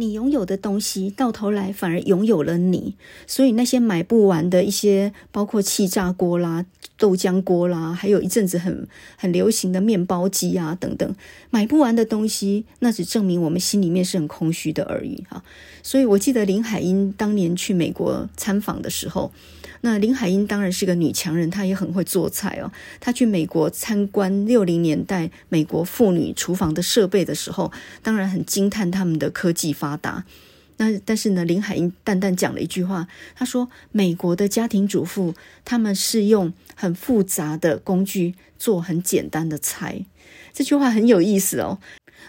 [0.00, 2.94] 你拥有的东西，到头来反而拥有了你。
[3.26, 6.64] 所以那些买不完的一些，包括气炸锅啦、
[6.96, 11.14] 豆浆锅啦，还有一阵子很很流行的面包机啊等等，
[11.50, 15.42] 买不完的东西，那只证明我们心里面是很空虚的而已哈。
[15.82, 19.32] 所以我记得林海音当年去美国参访的时候。
[19.82, 22.72] 那林海音当然是个女强人，她也很会做菜哦。
[23.00, 27.70] 她去美国参观六零年代美国妇女厨房的设备的时候，
[28.02, 30.24] 当然很惊叹他们的科技发达。
[30.80, 40.04] 那但是呢，林海音淡淡讲了一句话，她说：“美国的家庭主妇他们是用很复杂的工具做很简单的菜。”
[40.54, 41.78] 这句话很有意思哦。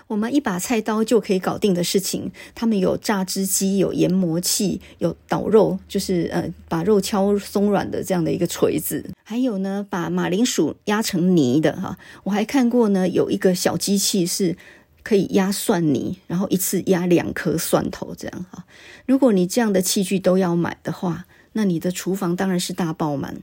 [0.08, 11.97] 我们一把菜刀就可以搞定的事情，他们有榨汁机，有研磨器，有捣肉，就是呃把肉敲松软的这样的一个锤子，还有呢把马铃薯压成泥的哈。
[12.23, 14.58] 我还看过呢有一个小机器是
[15.04, 18.65] 可以压蒜泥，然后一次压两颗蒜头这样哈。
[19.06, 23.41] 如果你这样的器具都要买的话，那你的厨房当然是大爆满。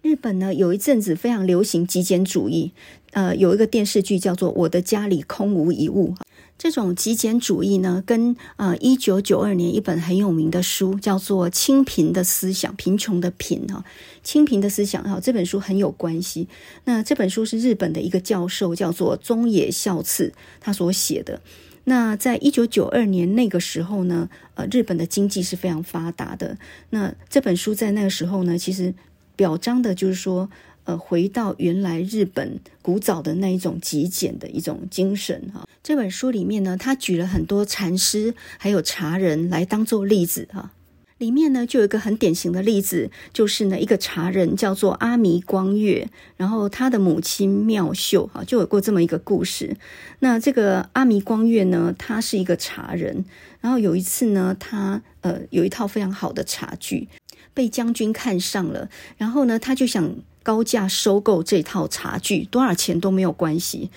[0.00, 2.72] 日本呢有一阵子非常流行极简主义。
[3.12, 6.14] 呃，有一个电视剧叫做《我的家里空无一物》。
[6.56, 13.84] 这种极简主义呢，跟呃一九九二年一本很有名的书叫做《清贫的思想》，贫穷的贫哈，
[14.24, 16.48] 清贫的思想哈，这本书很有关系。
[16.84, 21.40] 那这本书是日本的一个教授叫做中野孝次他所写的。
[21.84, 26.58] 那在一九九二年那个时候呢，呃，日本的经济是非常发达的。
[26.90, 28.92] 那这本书在那个时候呢，其实
[29.36, 30.50] 表彰的就是说。
[30.88, 35.68] 呃，回到原来日本古早的那一种极简的一种精神哈。
[35.82, 40.72] 这本书里面呢，他举了很多禅师还有茶人来当做例子哈。
[41.18, 46.08] 里面呢，就有一个很典型的例子，就是呢，一个茶人叫做阿弥光月，
[46.38, 49.76] 然后他的母亲妙秀啊，就有过这么一个故事。
[50.20, 53.26] 那这个阿弥光月呢，他是一个茶人，
[53.60, 57.08] 然后有一次呢，他呃有一套非常好的茶具，
[57.52, 60.14] 被将军看上了，然后呢，他就想
[60.48, 63.90] 高价收购这套茶具，多少钱都没有关系。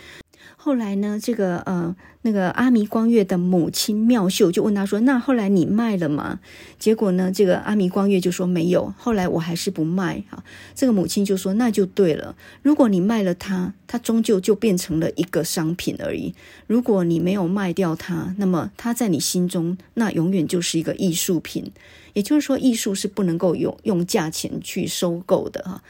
[0.57, 6.41] 后来呢，这个呃，那个阿弥光月的母亲妙秀就问他说：“那后来你卖了吗？”
[6.77, 10.43] 结果呢，这个阿弥光月就说：“没有。”后来我还是不卖哈。
[10.75, 16.35] 这个母亲就说：“那就对了，如果你卖了它，它终究就变成了一个商品而已。
[16.67, 21.71] 如果你没有卖掉它，那么它在你心中，那永远就是一个艺术品。
[22.13, 25.81] 也就是说，艺术是不能够用用价钱去收购的哈。”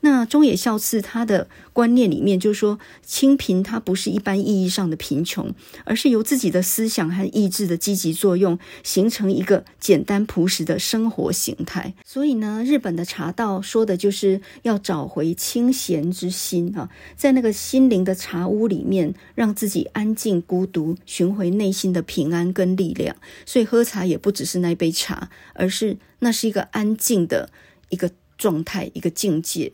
[0.00, 5.52] 那中野孝次他的观念里面就是说，清贫它不是一般意义上的贫穷，
[5.84, 11.94] 而是由自己的思想和意志的积极作用，形成一个简单朴实的生活形态。
[12.04, 23.16] 所以呢，日本的茶道说的就是要找回清闲之心啊，在那个心灵的茶屋里面，让自己安静孤独，寻回内心的平安跟力量。
[23.44, 27.50] 所以喝茶也不只是那一杯茶，而是那是一个安静的
[27.88, 29.72] 一个状态，一个境界。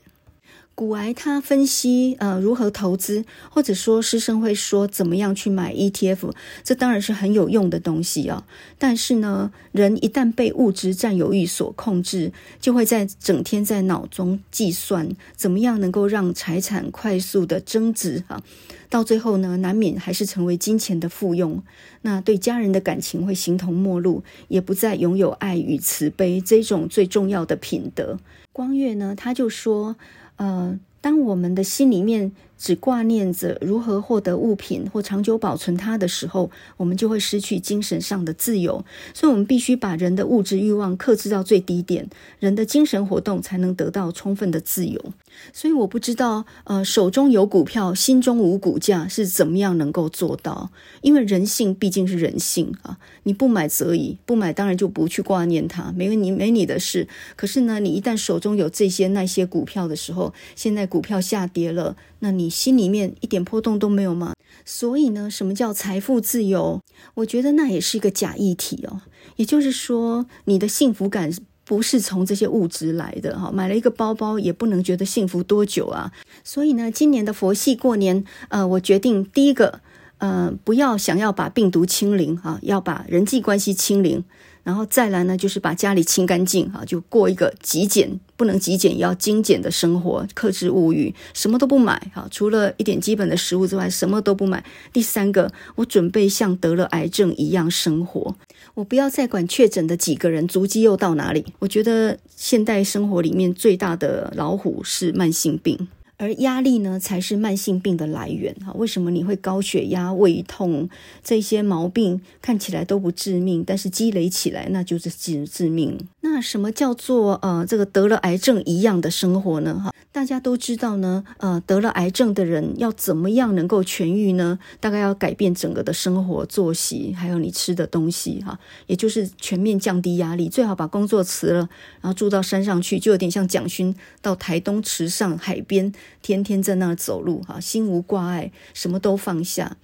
[0.75, 6.33] 股癌他分析呃如何投资，或者说师生会说怎么样去买 ETF，
[6.65, 8.47] 这当然是很有用的东西啊。
[8.79, 18.43] 但是呢，人一旦被物质占有欲所控制，就会在整天在脑中计算怎么样能够让财产快速的增值啊。
[18.89, 21.61] 到最后呢，难免还是成为金钱的附庸。
[22.01, 28.19] 那对家人的感情会形同陌路，也不再拥有爱与慈悲这种最重要的品德。
[28.53, 29.97] 光月呢，他就说。
[30.37, 38.85] 呃，当我们的心里面只挂念着如何获得物品或长久保存它的时候，我们就会失去精神上的自由。
[39.13, 42.09] 所以，我们必须把人的物质欲望克制到最低点，
[42.39, 45.13] 人的精神活动才能得到充分的自由。
[45.53, 50.71] 所以，我不知道，呃，手中有股票，心中无股价是怎么样能够做到？
[51.01, 57.09] 因为人性毕竟是人性啊，你不买则已，不买当然就不去挂念它，没你没你的事。
[57.35, 61.97] 可是呢，你一旦手中有这些那些股票的时候，现在股票下跌了。
[62.25, 64.33] 那你心里面一点波动都没有吗？
[64.65, 66.81] 所以呢，什么叫财富自由？
[67.15, 69.03] 我觉得那也是一个假议题哦。
[69.35, 71.33] 也就是说，你的幸福感
[71.65, 73.51] 不是从这些物质来的哈。
[73.53, 76.13] 买了一个包包也不能觉得幸福多久啊。
[76.45, 79.81] 所以呢，今年的佛系过年，呃，我决定第一个，
[80.19, 84.23] 呃，不要想要把病毒清零哈，要把人际关系清零。
[84.65, 94.65] 然后再来呢，就是把家里清干净哈，就过一个极简，不能极简也要精简的生活，克制物欲，什么都不买哈，除了一点基本的食物之外，什么都不买。
[94.93, 98.37] 第三个，我准备像得了癌症一样生活，
[98.75, 101.45] 我不要再管确诊的几个人足迹又到哪里。
[101.59, 105.89] 我觉得现代生活里面最大的老虎是慢性病。
[106.23, 108.73] 而压力呢，才是慢性病的来源哈。
[108.75, 110.89] 为什么你会高血压、胃痛
[111.21, 115.99] 这些毛病看起来都不致命，但是积累起来那就是致致命。
[116.21, 119.83] 那什么叫做呃这个得了癌症一样的生活呢？
[119.85, 124.57] 哈，大家都知道呢，呃，得了癌症的人要怎么样能够痊愈呢？
[124.79, 128.57] 大概要改变整个的生活作息，还有你吃的东西哈，
[128.87, 131.69] 也就是全面降低压力，最好把工作辞了，
[132.01, 135.93] 然后住到山上去，就有点像蒋勋到台东池上海边。
[136.21, 139.77] 天天在那走路，哈，心无挂碍，什么都放下。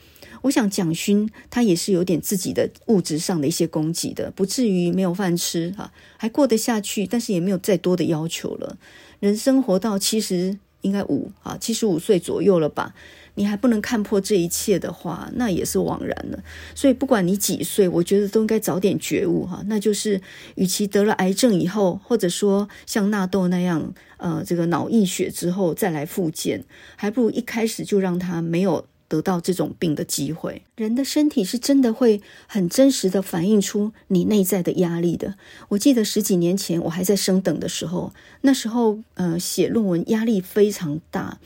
[0.42, 8.76] 我想蒋勋他也是有点自己的物质上的一些供给的，不至于没有饭吃，哈，还过得下去，但是也没有再多的要求了。
[9.18, 12.94] 人生活到七十，应该五啊，七十五岁左右了吧？
[13.38, 16.42] 你还不能看破这一切的话，那也是枉然了。
[16.74, 19.62] 所以不管你几岁，我觉得都应该早点觉悟哈。
[19.66, 20.20] 那就是，
[20.56, 26.64] 与其得了癌症以后，或者说像纳豆那样，呃，这个脑溢血之后再来复健，
[26.96, 30.62] 还不如一开始就让他没有得到这种病的机会。
[30.76, 35.34] 人的身体是真的会很真实的反映出你内在的压力的。
[35.70, 41.38] 我记得十几年前我还在升等的时候，那时候呃写论文压力非常大，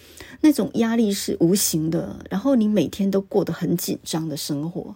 [0.42, 4.94] 那种压力是无形的，然后你每天都过得很紧张的生活，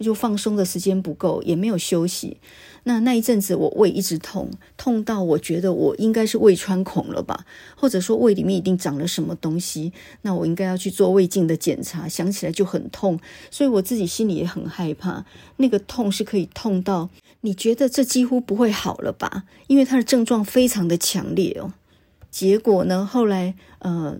[0.00, 2.38] 就放松的时间不够，也没有休息。
[2.88, 7.44] 那那一阵子我胃一直痛，痛到我觉得我应该是胃穿孔了吧，
[7.76, 13.20] 或者说胃里面一定长了什么东西，那我应该要去做胃镜的检查，想起来就很痛，
[13.50, 15.26] 所以我自己心里也很害怕。
[15.58, 17.10] 那个痛是可以痛到
[17.42, 19.44] 你觉得这几乎不会好了吧？
[19.66, 21.74] 因为它的症状非常的强烈哦。
[22.30, 24.16] 结果呢，后来呃。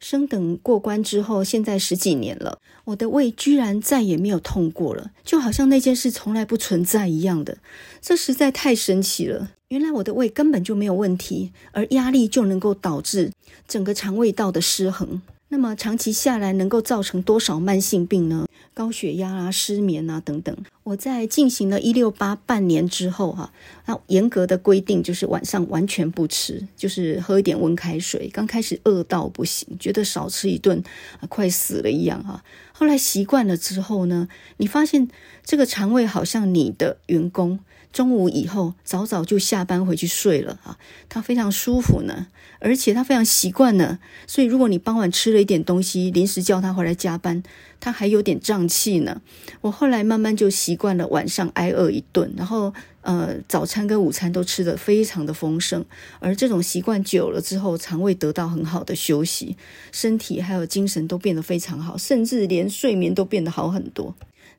[0.00, 7.58] 升等过关之后，现在十几年了，我的胃居然再也没有痛过了，就好像那件事从来不存在一样的，
[8.00, 9.50] 这实在太神奇了。
[9.68, 13.32] 原来我的胃根本就没有问题，而压力就能够导致
[13.66, 15.20] 整个肠胃道的失衡。
[15.48, 18.46] 那么长期下来能够造成多少慢性病呢？
[18.74, 20.54] 高血压啊、失眠啊等等。
[20.82, 23.52] 我在进行了一六八半年之后哈，
[23.86, 28.28] 那严格的规定就是晚上完全不吃，就是喝一点温开水。
[28.32, 30.82] 刚开始饿到不行，觉得少吃一顿
[31.20, 32.44] 啊快死了一样哈。
[32.72, 35.08] 后来习惯了之后呢，你发现
[35.44, 37.60] 这个肠胃好像你的员工。
[37.94, 40.76] 中午以后早早就下班回去睡了啊，
[41.08, 42.26] 他非常舒服呢，
[42.58, 44.00] 而且他非常习惯呢。
[44.26, 47.40] 所以如果你傍晚吃了一点东西，临时叫他回来加班，
[47.78, 49.22] 他还有点胀气呢。
[49.60, 55.84] 我后来慢慢就习惯了晚上挨饿一顿，然后呃早餐跟午餐都吃得非常的丰盛，
[56.18, 59.56] 而这种习惯久了之后，肠胃得到很好的休息，
[59.92, 64.16] 身体还有精神都变得非常好，甚至连睡眠都变得好很多。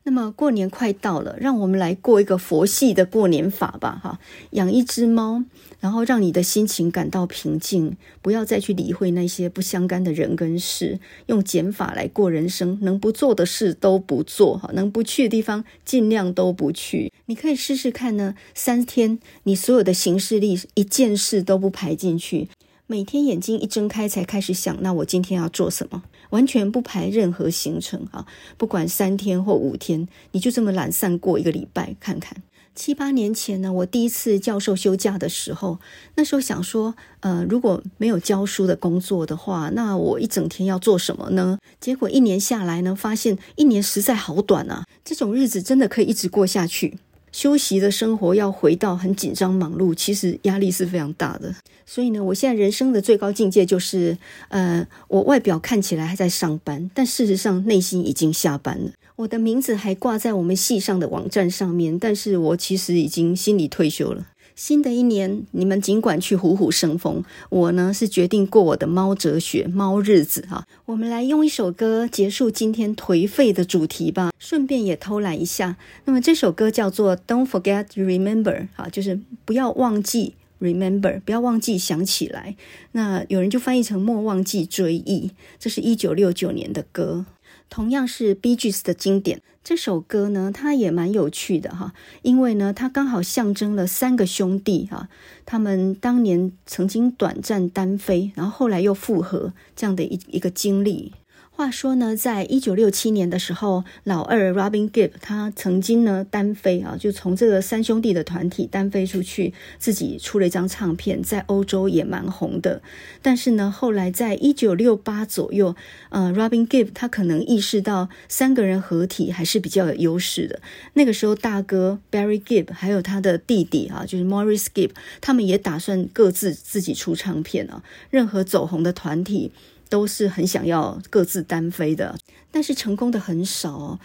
[0.07, 4.19] 那么过年快到了，让我们来过一个佛系的过年法吧，哈！
[4.51, 5.43] 养一只猫，
[5.79, 17.11] 然后让你的心情感到平静，不要再去理会那些不相干的人跟事，用减法来过人生，能不做的事都不做，哈，能不去的地方尽量都不去。
[17.25, 22.47] 你可以试试看呢，三天你所有的行事历一件事都不排进去。
[22.85, 26.03] 每天眼睛一睁开才开始想，那我今天要做什么？
[26.35, 28.27] 完全不排任何行程啊！
[28.57, 32.43] 不管三天或五天，你就这么懒散过一个礼拜看看。
[32.75, 35.79] 七八年前呢，我第一次教授休假的时候，
[36.15, 41.57] 那时候想说，呃，如果没有教书的工作的话，那我一整天要做什么呢？
[41.79, 44.83] 结果一年下来呢，发现一年实在好短啊！
[45.05, 46.97] 这种日子真的可以一直过下去。
[47.35, 51.53] 休息的生活要回到很紧张忙碌，其实压力是非常大的。
[51.85, 54.17] 所以呢，我现在人生的最高境界就是，
[54.47, 58.91] 呃，我外表看起来还在上班，但事实上内心已经下班了。
[59.17, 64.25] 我的名字还挂在我们系上的网站上面，但是我其实已经心理退休了。
[64.55, 67.23] 新的一年，你们尽管去虎虎生风。
[67.49, 70.65] 我呢是决定过我的猫哲学、猫日子哈。
[70.85, 75.75] 我们来用一首歌结束今天颓废的主题吧，顺便也偷懒一下。
[76.05, 78.43] 那么这首歌叫做《Don't Forget Remember》
[78.77, 82.55] 啊，就是不要忘记 Remember，不要忘记想起来。
[82.93, 85.31] 那有人就翻译成莫忘记追忆。
[85.59, 87.25] 这是一九六九年的歌。
[87.69, 95.09] 同样是 BGS 的经典，这首歌呢，它也蛮有趣的哈，因为呢，它刚好象征了三个兄弟哈，
[95.45, 101.13] 他们当年曾经短暂单飞，然后后来又复合这样的一一个经历。
[101.55, 112.81] 话说呢，在一九六七年的时候，老二 Robin Gibb 他曾经呢单飞啊，就从这个三兄弟的团体单飞出去，自己出了一张唱片，在欧洲也蛮红的。
[113.21, 115.73] 但是呢，后来在一九六八左右，
[116.09, 120.59] 呃，Robin Gibb 他可能意识到三个人合体还是比较有优势的。
[120.95, 124.89] 那个时候，大哥 Barry Gibb 还有他的弟弟啊，就是 Maurice Gibb，
[125.21, 127.81] 他们也打算各自自己出唱片啊。
[128.09, 129.53] 任何走红的团体。
[129.89, 132.17] 都是很想要各自单飞的，
[132.51, 133.99] 但是成功的很少哦。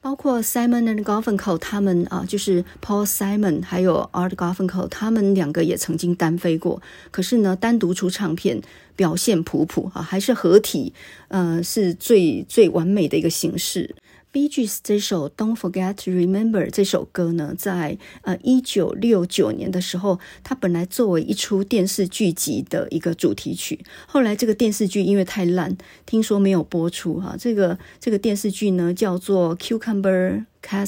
[0.00, 6.82] 包括 Simon and Garfunkel 他们啊，就是 Paul Simon 还有 Art Garfunkel，他们两个也曾经单飞过。
[7.10, 8.60] 可是呢，单独出唱片
[8.96, 10.92] 表现普普啊，还是合体，
[11.28, 13.96] 呃，是最最完美的一个形式。
[14.34, 27.36] Bee Gees 这首《Don't Forget to Remember》这首歌呢，在呃一九六九年的时候，它本来作为一出电视剧集的一个主题曲，后来这个电视剧因为太烂，听说没有播出哈。
[27.38, 30.86] 这个这个电视剧呢叫做《Cucumber Castle》，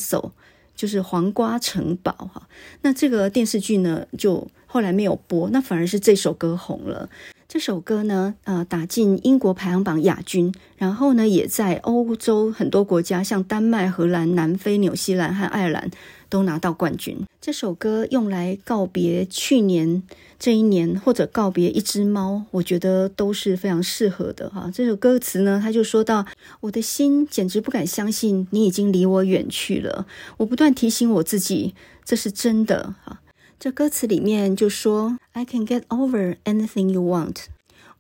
[0.77, 2.49] 就是黄瓜城堡哈。
[2.83, 7.09] 那这个电视剧呢就后来没有播，那反而是这首歌红了。
[7.49, 15.89] 这首歌呢，呃，打进英国排行榜亚军，然后呢，也在欧洲很多国家，像丹麦、荷兰、南非、纽西兰和爱尔兰
[16.37, 17.16] 都拿到冠军。
[17.41, 20.03] 这首歌用来告别去年
[20.39, 24.70] 这一年，或者告别一只猫，我觉得都是非常适合的哈。
[24.74, 26.26] 这首歌词呢，他就说到
[26.61, 30.07] ：“我的心简直不敢相信你已经离我远去了。”
[30.37, 31.74] 我不断提醒我自己，
[32.05, 33.22] 这是真的哈。
[33.59, 37.37] 这歌词里面就说：“I can get over anything you want，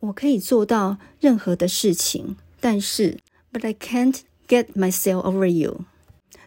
[0.00, 3.16] 我可以做到任何的事情，但是
[3.50, 5.86] ，but I can't get myself over you，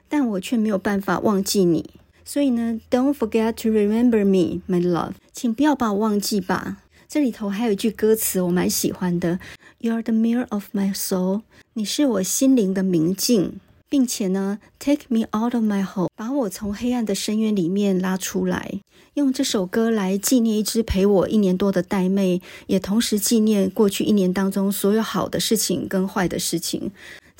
[0.10, 1.90] 但我却没有办法忘记你。
[2.26, 6.78] 所以呢，Don't forget to remember me, my love，请不要把我忘记吧。
[7.08, 9.40] 这里头还有一句歌词我蛮喜欢的
[9.80, 11.44] ：You're the mirror of my soul，
[11.74, 18.82] 你是我心灵的明镜。”并且呢，Take me out of my hole，把我从黑暗的深渊里面拉出来。
[19.16, 26.92] 用这首歌来纪念一只陪我一年多的玳瑁，也同时纪念过去一年当中所有好的事情跟坏的事情。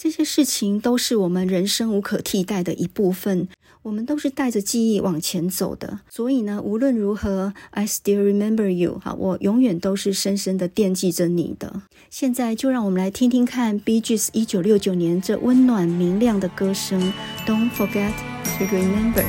[0.02, 3.50] 这些事情都是我们人生无可替代的一部分，
[3.82, 6.00] 我们都是带着记忆往前走的。
[6.10, 9.02] 所以呢，无论如何，I still remember you。
[9.04, 11.82] 好，我永远都是深深的惦记着你的。
[12.10, 17.12] 现在就让我们来听听看 B G S 一九六九年这温暖明亮的歌声。
[17.46, 18.14] Don't forget
[18.58, 19.26] to remember.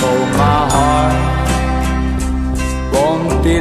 [0.00, 1.12] Oh, my heart
[2.90, 3.58] won't be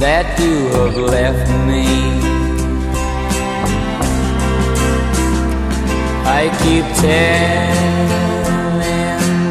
[0.00, 1.84] that you have left me.
[6.24, 8.10] I keep telling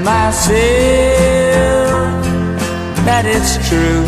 [0.04, 0.50] myself
[3.06, 4.06] that it's true.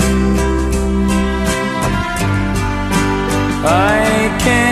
[3.64, 4.71] I can't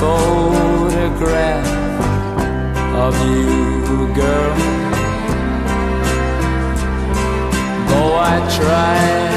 [0.00, 1.66] photograph
[3.04, 4.54] of you, girl.
[7.88, 9.27] Though I try